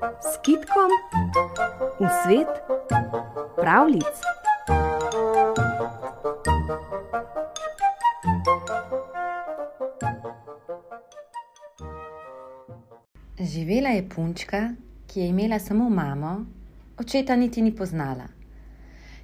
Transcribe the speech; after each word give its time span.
s 0.00 0.38
kitkom 0.42 0.90
v 2.00 2.08
svet 2.24 2.48
pravlic. 3.56 4.16
Živela 13.40 13.88
je 13.88 14.08
punčka, 14.08 14.70
ki 15.06 15.20
je 15.20 15.28
imela 15.28 15.58
samo 15.58 15.90
mamo, 15.90 16.46
očeta 16.98 17.36
niti 17.36 17.62
ni 17.62 17.76
poznala. 17.76 18.24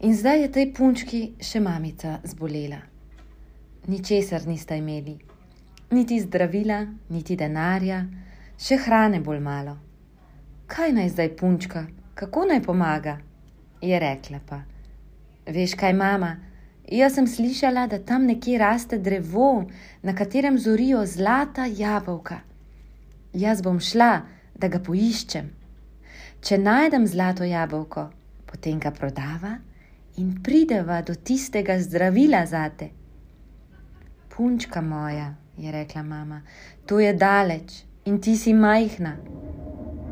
In 0.00 0.16
zdaj 0.16 0.40
je 0.40 0.52
tej 0.52 0.72
punčki 0.72 1.22
še 1.40 1.60
mamica 1.60 2.18
zbolela. 2.24 2.80
Ničesar 3.86 4.46
nista 4.46 4.74
imeli, 4.74 5.18
niti 5.90 6.20
zdravila, 6.20 6.86
niti 7.08 7.36
denarja, 7.36 8.04
še 8.56 8.76
hrane 8.76 9.20
bolj 9.20 9.40
malo. 9.40 9.91
Kaj 10.72 10.92
naj 10.92 11.08
zdaj 11.08 11.36
punčka, 11.36 11.86
kako 12.14 12.44
naj 12.48 12.62
pomaga? 12.62 13.18
je 13.82 13.98
rekla 13.98 14.38
pa. 14.48 14.60
Veš 15.46 15.74
kaj, 15.74 15.92
mama, 15.92 16.36
jaz 16.88 17.14
sem 17.14 17.26
slišala, 17.26 17.86
da 17.86 17.98
tam 17.98 18.24
nekje 18.26 18.58
raste 18.58 18.98
drevo, 18.98 19.64
na 20.02 20.14
katerem 20.16 20.58
zorijo 20.58 21.06
zlata 21.06 21.66
jabolka. 21.66 22.38
Jaz 23.32 23.62
bom 23.62 23.80
šla, 23.80 24.22
da 24.54 24.68
ga 24.68 24.78
poiščem. 24.78 25.50
Če 26.40 26.58
najdem 26.58 27.06
zlato 27.06 27.44
jabolko, 27.44 28.08
potem 28.46 28.80
ga 28.80 28.90
prodava 28.90 29.56
in 30.16 30.34
prideva 30.42 31.02
do 31.02 31.14
tistega 31.14 31.78
zdravila 31.80 32.46
zate. 32.46 32.90
Punčka 34.32 34.80
moja, 34.80 35.34
je 35.58 35.72
rekla 35.72 36.02
mama, 36.02 36.42
to 36.86 37.00
je 37.00 37.12
daleč 37.12 37.82
in 38.04 38.20
ti 38.20 38.36
si 38.36 38.54
majhna. 38.54 39.16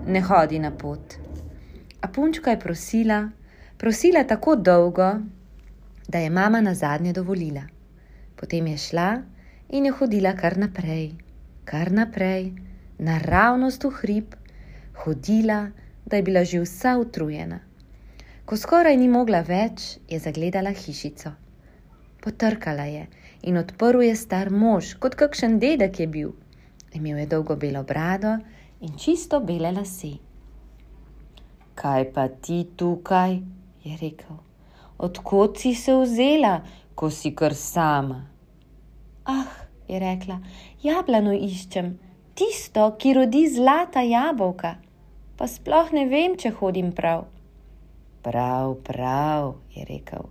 Ne 0.07 0.21
hodi 0.21 0.59
na 0.59 0.71
pot. 0.71 1.15
A 2.01 2.09
punčka 2.09 2.51
je 2.51 2.59
prosila, 2.59 3.29
prosila 3.77 4.25
tako 4.25 4.57
dolgo, 4.57 5.13
da 6.09 6.19
je 6.19 6.31
mama 6.31 6.61
na 6.61 6.75
zadnje 6.75 7.13
dovolila. 7.13 7.63
Potem 8.37 8.67
je 8.67 8.79
šla 8.79 9.23
in 9.69 9.85
je 9.85 9.93
hodila 9.93 10.33
kar 10.33 10.57
naprej, 10.59 11.13
kar 11.65 11.93
naprej, 11.93 12.53
naravnost 12.99 13.85
v 13.85 13.91
hrib, 14.01 14.35
hodila, 15.05 15.69
da 16.07 16.17
je 16.17 16.23
bila 16.23 16.45
že 16.45 16.61
vsa 16.61 16.97
utrujena. 16.99 17.61
Ko 18.45 18.57
skoraj 18.57 18.97
ni 18.97 19.09
mogla 19.09 19.43
več, 19.47 19.99
je 20.09 20.19
zagledala 20.19 20.73
hišico. 20.73 21.31
Potrkala 22.21 22.89
je 22.89 23.07
in 23.43 23.57
odprl 23.57 24.03
je 24.03 24.17
star 24.17 24.51
mož, 24.51 24.97
kot 24.99 25.15
kakšen 25.15 25.61
dedek 25.61 26.01
je 26.01 26.07
bil. 26.07 26.33
Imel 26.93 27.19
je 27.19 27.27
dolgo 27.27 27.57
belo 27.57 27.83
brado 27.85 28.39
in 28.81 28.97
čisto 28.97 29.41
bele 29.41 29.73
lase. 29.73 30.17
Kaj 31.75 32.13
pa 32.13 32.29
ti 32.29 32.65
tukaj? 32.77 33.41
je 33.85 33.97
rekel. 33.97 34.37
Odkot 34.99 35.59
si 35.59 35.75
se 35.75 35.95
vzela, 35.97 36.61
ko 36.95 37.11
si 37.11 37.33
kar 37.35 37.55
sama? 37.55 38.27
Ah, 39.25 39.53
je 39.89 40.01
rekla, 40.01 40.41
jablano 40.83 41.33
iščem, 41.33 41.95
tisto, 42.37 42.85
ki 42.99 43.15
rodi 43.17 43.47
zlata 43.49 44.03
jabolka, 44.05 44.75
pa 45.37 45.49
sploh 45.49 45.93
ne 45.97 46.05
vem, 46.11 46.37
če 46.37 46.53
hodim 46.61 46.93
prav. 46.93 47.25
Prav, 48.21 48.75
prav, 48.85 49.55
je 49.73 49.87
rekel, 49.89 50.29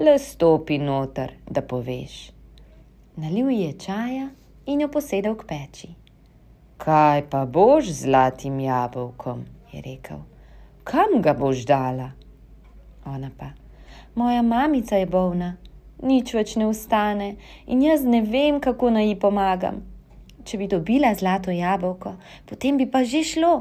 le 0.00 0.16
stopi 0.18 0.80
noter, 0.80 1.36
da 1.44 1.60
poveš. 1.60 2.16
Nalil 3.20 3.52
je 3.52 3.72
čaja 3.80 4.30
in 4.66 4.80
jo 4.80 4.88
posedel 4.92 5.36
k 5.36 5.48
peči. 5.48 5.92
Kaj 6.76 7.22
pa 7.30 7.44
boš 7.46 7.88
z 7.90 8.06
zlatim 8.06 8.60
jabolkom, 8.60 9.44
je 9.72 9.82
rekel. 9.82 10.18
Kam 10.84 11.22
ga 11.22 11.32
boš 11.34 11.64
dala? 11.66 12.10
Ona 13.06 13.30
pa, 13.38 13.46
moja 14.14 14.42
mamica 14.42 14.96
je 14.96 15.06
bolna, 15.06 15.56
nič 16.02 16.34
več 16.34 16.56
ne 16.60 16.66
ustane 16.66 17.36
in 17.66 17.82
jaz 17.82 18.04
ne 18.04 18.20
vem, 18.22 18.60
kako 18.60 18.90
naj 18.90 19.08
ji 19.08 19.16
pomagam. 19.20 19.80
Če 20.46 20.58
bi 20.58 20.68
dobila 20.70 21.14
zlato 21.14 21.50
jabolko, 21.50 22.16
potem 22.46 22.76
bi 22.78 22.86
pa 22.86 23.02
že 23.04 23.24
šlo, 23.24 23.54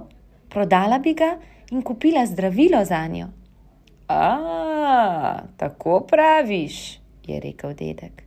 prodala 0.49 0.99
bi 0.99 1.15
ga 1.17 1.35
in 1.71 1.81
kupila 1.81 2.25
zdravilo 2.25 2.83
za 2.85 3.01
njo. 3.07 3.31
A, 4.07 5.41
tako 5.57 6.03
praviš, 6.05 6.99
je 7.25 7.39
rekel 7.39 7.73
dedek. 7.73 8.21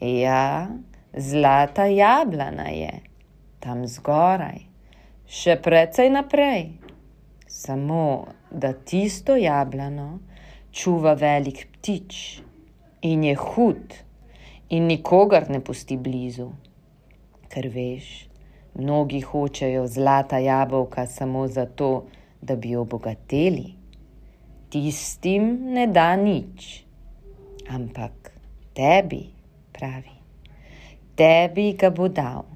Ja, 0.00 0.68
zlata 1.16 1.86
jablana 1.88 2.68
je, 2.68 3.00
tam 3.66 3.82
zgoraj, 3.90 4.60
še 5.26 5.56
precej 5.58 6.12
naprej. 6.14 6.68
Samo 7.50 8.28
da 8.50 8.70
tisto 8.72 9.34
jablano 9.34 10.20
čuva 10.70 11.16
velik 11.18 11.64
ptič 11.72 12.20
in 13.02 13.24
je 13.26 13.34
hud 13.34 13.96
in 14.70 14.86
nikogar 14.86 15.50
ne 15.50 15.58
pusti 15.58 15.98
blizu. 15.98 16.46
Ker 17.50 17.66
veš, 17.74 18.28
mnogi 18.78 19.24
hočejo 19.26 19.86
zlata 19.90 20.38
jabolka 20.38 21.06
samo 21.10 21.46
zato, 21.50 22.06
da 22.42 22.54
bi 22.54 22.76
obogateli. 22.76 23.72
Tistim 24.70 25.72
ne 25.74 25.86
da 25.90 26.12
nič, 26.20 26.84
ampak 27.70 28.30
tebi, 28.76 29.24
pravi, 29.74 30.18
tebi 31.18 31.72
ga 31.80 31.90
bo 31.90 32.06
dal. 32.12 32.55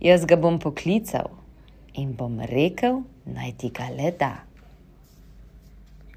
Jaz 0.00 0.26
ga 0.26 0.36
bom 0.36 0.58
poklical 0.58 1.30
in 1.94 2.12
bom 2.16 2.40
rekel, 2.40 3.02
naj 3.24 3.56
ti 3.60 3.72
ga 3.72 3.88
le 3.92 4.12
da 4.18 4.46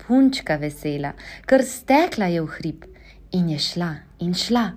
punčka 0.09 0.57
vesela, 0.57 1.13
ker 1.45 1.61
stekla 1.61 2.31
je 2.33 2.41
v 2.41 2.53
hrib 2.55 2.85
in 3.37 3.51
je 3.53 3.59
šla 3.61 3.91
in 4.25 4.33
šla, 4.33 4.71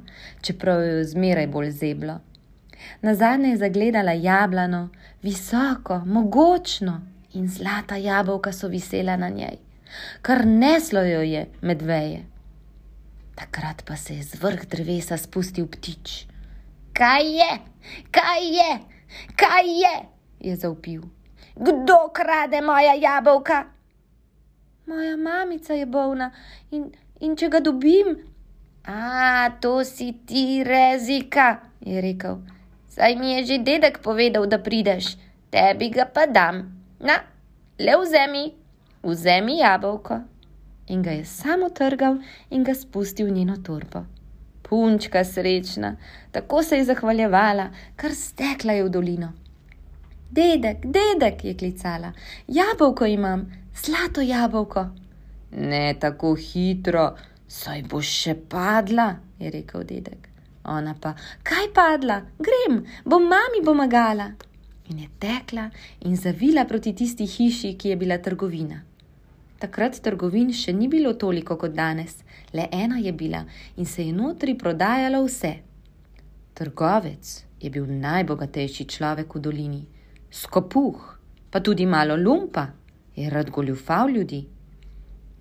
čeprav 0.45 0.83
jo 0.85 0.99
je 0.99 1.07
zmeraj 1.15 1.47
bolj 1.55 1.71
zeblo. 1.79 2.19
Na 3.01 3.15
zadnje 3.15 3.55
je 3.55 3.63
zagledala 3.63 4.13
jablano, 4.13 4.89
visoko, 5.23 6.03
mogočno 6.05 6.99
in 7.33 7.49
zlata 7.49 7.97
jabolka 7.97 8.53
so 8.53 8.69
visela 8.69 9.17
na 9.17 9.31
njej, 9.33 9.57
kar 10.23 10.45
neslo 10.47 11.01
jo 11.01 11.23
je 11.25 11.47
med 11.63 11.83
veje. 11.83 12.27
Takrat 13.35 13.87
pa 13.89 13.97
se 13.97 14.19
je 14.19 14.23
z 14.23 14.43
vrh 14.43 14.67
drevesa 14.69 15.17
spustil 15.17 15.67
ptič. 15.67 16.27
Kaj 16.93 17.25
je, 17.25 17.51
kaj 18.11 18.43
je, 18.57 18.71
kaj 19.37 19.67
je? 19.67 19.95
je 20.41 20.57
zaupil. 20.57 21.03
Kdo 21.57 22.09
krade 22.13 22.61
moja 22.61 22.95
jabolka? 22.95 23.65
moja 24.87 25.17
mamica 25.17 25.75
je 25.75 25.87
bolna 25.87 26.31
in, 26.71 26.91
in 27.21 27.37
če 27.37 27.49
ga 27.49 27.61
dobim. 27.61 28.17
A, 28.85 29.51
to 29.63 29.85
si 29.85 30.11
ti 30.27 30.65
rezika, 30.67 31.63
je 31.81 32.01
rekel. 32.03 32.41
Saj 32.91 33.15
mi 33.17 33.37
je 33.37 33.45
že 33.45 33.59
dedek 33.63 34.03
povedal, 34.03 34.47
da 34.47 34.59
prideš, 34.59 35.15
tebi 35.55 35.89
ga 35.95 36.05
pa 36.05 36.27
dam. 36.27 36.65
Na, 37.01 37.23
le 37.79 37.95
vzemi, 38.03 38.45
vzemi 39.03 39.61
jabolko. 39.63 40.21
In 40.91 41.03
ga 41.03 41.15
je 41.15 41.25
samo 41.25 41.71
trgal 41.71 42.19
in 42.51 42.67
ga 42.67 42.75
spustil 42.75 43.31
v 43.31 43.39
njeno 43.39 43.57
torbo. 43.63 44.03
Punčka 44.63 45.25
srečna, 45.25 45.97
tako 46.31 46.63
se 46.63 46.77
je 46.77 46.85
zahvaljevala, 46.85 47.71
kar 47.97 48.15
stekla 48.15 48.73
je 48.73 48.85
v 48.85 48.91
dolino. 48.91 49.33
Dedek, 50.31 50.87
dedek, 50.87 51.45
je 51.45 51.55
klicala, 51.57 52.13
jabolko 52.49 53.07
imam, 53.07 53.47
zlato 53.85 54.21
jabolko. 54.21 54.87
Ne 55.51 55.95
tako 56.01 56.35
hitro, 56.35 57.11
saj 57.49 57.83
boš 57.83 58.13
še 58.23 58.35
padla, 58.49 59.11
je 59.39 59.51
rekel 59.51 59.85
dedek. 59.85 60.29
Ona 60.65 60.95
pa, 61.01 61.13
kaj 61.43 61.69
padla, 61.75 62.23
grem, 62.39 62.81
bom 63.05 63.27
mami 63.29 63.61
pomagala. 63.65 64.31
In 64.89 64.99
je 64.99 65.09
tekla 65.19 65.69
in 66.07 66.17
zavila 66.17 66.65
proti 66.65 66.95
tisti 66.95 67.27
hiši, 67.27 67.75
ki 67.79 67.93
je 67.93 67.97
bila 67.97 68.19
trgovina. 68.19 68.81
Takrat 69.63 70.01
trgovin 70.03 70.49
še 70.51 70.73
ni 70.75 70.89
bilo 70.91 71.13
toliko 71.15 71.55
kot 71.55 71.75
danes, 71.77 72.17
le 72.51 72.65
ena 72.75 72.97
je 72.99 73.13
bila 73.15 73.45
in 73.79 73.87
se 73.87 74.03
je 74.03 74.13
notri 74.13 74.57
prodajalo 74.59 75.21
vse. 75.23 75.53
Trgovec 76.59 77.29
je 77.63 77.71
bil 77.71 77.85
najbogatejši 77.87 78.87
človek 78.91 79.37
v 79.37 79.43
dolini, 79.45 79.83
skopuh, 80.35 80.97
pa 81.51 81.61
tudi 81.63 81.87
malo 81.87 82.17
lumpa 82.19 82.73
je 83.15 83.31
rad 83.31 83.51
goljufal 83.51 84.11
ljudi. 84.11 84.41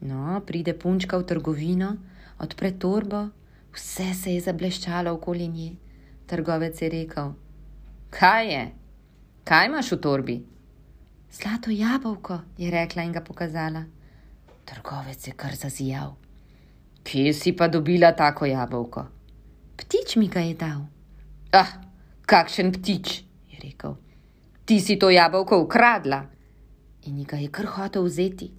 No, 0.01 0.41
pride 0.45 0.75
punčka 0.77 1.17
v 1.17 1.25
trgovino, 1.25 1.89
odpre 2.39 2.71
torbo, 2.77 3.23
vse 3.73 4.13
se 4.13 4.35
je 4.35 4.43
zableščalo 4.45 5.13
okoli 5.17 5.47
nje. 5.47 5.71
Trgovec 6.29 6.81
je 6.81 6.89
rekel: 6.89 7.33
Kaj 8.09 8.53
je? 8.53 8.61
Kaj 9.43 9.65
imaš 9.65 9.91
v 9.91 9.99
torbi? 10.01 10.37
Zlato 11.31 11.73
jabolko, 11.73 12.39
je 12.57 12.69
rekla 12.71 13.03
in 13.03 13.17
ga 13.17 13.25
pokazala. 13.25 13.83
Trgovec 14.65 15.27
je 15.27 15.33
kar 15.33 15.55
zazijal. 15.55 16.15
Kje 17.03 17.33
si 17.33 17.55
pa 17.55 17.67
dobila 17.67 18.11
tako 18.11 18.45
jabolko? 18.45 19.05
Ptič 19.77 20.15
mi 20.15 20.27
ga 20.27 20.39
je 20.39 20.53
dal. 20.53 20.85
Ah, 21.51 21.81
kakšen 22.25 22.71
ptič, 22.71 23.23
je 23.51 23.57
rekel. 23.63 23.97
Ti 24.65 24.79
si 24.79 24.99
to 24.99 25.09
jabolko 25.09 25.57
ukradla. 25.57 26.25
in 27.05 27.17
ji 27.17 27.25
ga 27.25 27.37
je 27.37 27.47
kar 27.49 27.65
hotel 27.65 28.03
vzeti. 28.03 28.51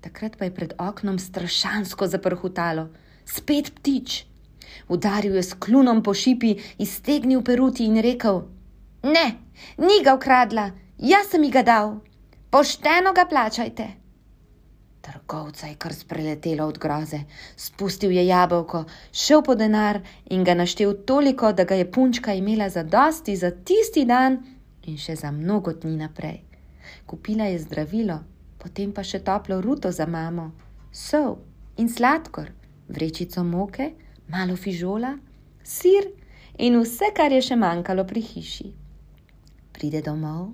Takrat 0.00 0.36
pa 0.38 0.44
je 0.44 0.54
pred 0.54 0.72
oknom 0.78 1.18
strašansko 1.18 2.06
zaprhutalo, 2.06 2.88
spet 3.26 3.70
ptič. 3.74 4.24
Udaril 4.88 5.34
je 5.34 5.42
s 5.42 5.54
klunom 5.54 6.02
po 6.02 6.14
šipi, 6.14 6.56
iztegnil 6.78 7.42
peruti 7.42 7.84
in 7.84 8.00
rekel: 8.02 8.42
Ne, 9.02 9.26
ni 9.78 10.02
ga 10.04 10.14
ukradla, 10.14 10.70
jaz 10.98 11.30
sem 11.30 11.44
ji 11.44 11.50
ga 11.50 11.62
dal, 11.62 12.00
pošteno 12.50 13.12
ga 13.14 13.24
plačajte. 13.26 13.86
Trgovca 15.08 15.66
je 15.66 15.74
kar 15.74 15.94
spreletelo 15.94 16.66
od 16.68 16.78
groze, 16.78 17.20
spustil 17.56 18.12
je 18.12 18.26
jabolko, 18.26 18.84
šel 19.12 19.42
po 19.42 19.54
denar 19.54 20.00
in 20.30 20.44
ga 20.44 20.54
naštel 20.54 20.92
toliko, 21.06 21.52
da 21.52 21.64
ga 21.64 21.74
je 21.74 21.90
punčka 21.92 22.34
imela 22.34 22.68
za 22.68 22.82
dosti 22.82 23.36
za 23.36 23.50
tisti 23.50 24.04
dan 24.04 24.38
in 24.84 24.98
še 25.00 25.16
za 25.16 25.30
mnogo 25.30 25.72
dni 25.72 25.96
naprej. 25.96 26.42
Kupila 27.06 27.48
je 27.48 27.58
zdravilo, 27.64 28.18
potem 28.58 28.92
pa 28.92 29.04
še 29.04 29.22
toplo 29.24 29.60
ruto 29.64 29.92
za 29.92 30.06
mamo, 30.06 30.50
sol 30.92 31.38
in 31.76 31.88
sladkor, 31.88 32.52
vrečico 32.88 33.44
moke, 33.44 33.92
malo 34.28 34.56
fižola, 34.56 35.16
sir 35.64 36.12
in 36.58 36.80
vse, 36.82 37.14
kar 37.16 37.32
je 37.32 37.42
še 37.50 37.56
manjkalo 37.56 38.04
pri 38.04 38.20
hiši. 38.20 38.72
Pride 39.72 40.02
domov, 40.02 40.50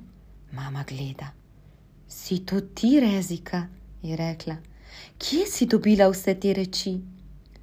mama 0.53 0.85
gleda. 0.87 1.33
Si 2.07 2.45
to 2.47 2.61
ti 2.75 3.01
rezika? 3.01 3.67
Je 4.05 4.17
rekla. 4.17 4.57
Kje 5.19 5.47
si 5.49 5.67
dobila 5.67 6.11
vse 6.13 6.35
te 6.41 6.53
reči? 6.53 6.99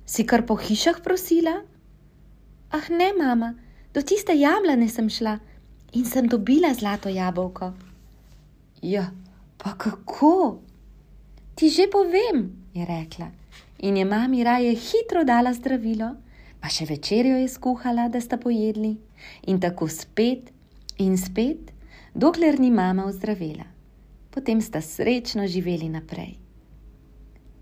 Si 0.05 0.25
kar 0.25 0.43
po 0.45 0.57
hišah 0.57 1.01
prosila? 1.05 1.61
Ah, 2.71 2.87
ne, 2.89 3.11
mama, 3.17 3.53
do 3.93 4.01
tiste 4.01 4.33
jablane 4.33 4.89
sem 4.89 5.09
šla 5.09 5.37
in 5.93 6.05
sem 6.05 6.27
dobila 6.27 6.73
zlato 6.73 7.09
jabolko. 7.09 7.73
Ja, 8.81 9.11
pa 9.57 9.75
kako? 9.77 10.61
Ti 11.55 11.69
že 11.69 11.85
povem, 11.91 12.49
je 12.73 12.85
rekla. 12.85 13.29
In 13.85 13.97
je 13.97 14.05
mami 14.05 14.43
raje 14.43 14.73
hitro 14.75 15.23
dala 15.23 15.53
zdravilo, 15.53 16.15
pa 16.61 16.69
še 16.69 16.85
večerjo 16.89 17.37
je 17.41 17.49
skuhala, 17.49 18.07
da 18.09 18.21
sta 18.21 18.37
pojedli, 18.37 18.95
in 19.45 19.59
tako 19.61 19.89
spet 19.89 20.49
in 20.97 21.17
spet, 21.17 21.73
dokler 22.13 22.59
ni 22.59 22.71
mama 22.71 23.05
ozdravila. 23.05 23.65
Potem 24.31 24.61
sta 24.61 24.81
srečno 24.81 25.47
živeli 25.47 25.89
naprej. 25.89 26.37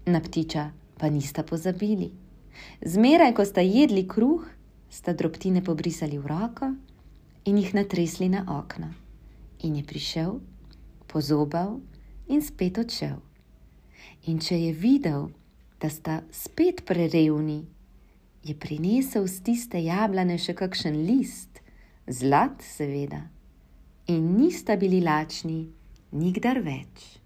Na 0.05 0.21
ptiča 0.21 0.69
pa 0.97 1.09
nista 1.09 1.43
pozabili. 1.43 2.11
Zmeraj, 2.85 3.33
ko 3.33 3.45
sta 3.45 3.61
jedli 3.61 4.07
kruh, 4.07 4.45
sta 4.89 5.13
drobtine 5.13 5.63
pobrisali 5.65 6.17
v 6.17 6.27
roko 6.27 6.69
in 7.45 7.57
jih 7.57 7.73
natresli 7.73 8.29
na 8.29 8.45
okno. 8.59 8.93
In 9.65 9.75
je 9.75 9.83
prišel, 9.83 10.37
pozobal 11.07 11.79
in 12.27 12.41
spet 12.45 12.77
odšel. 12.77 13.17
In 14.29 14.37
če 14.37 14.59
je 14.59 14.73
videl, 14.73 15.29
da 15.81 15.89
sta 15.89 16.21
spet 16.31 16.85
prerevni, 16.85 17.65
je 18.43 18.53
prinesel 18.55 19.25
z 19.27 19.41
tiste 19.41 19.81
jablane 19.81 20.37
še 20.37 20.53
kakšen 20.53 21.01
list, 21.07 21.63
zlat, 22.07 22.61
seveda, 22.61 23.25
in 24.07 24.35
nista 24.37 24.77
bili 24.77 25.01
lačni 25.01 25.78
nikdar 26.11 26.61
več. 26.65 27.19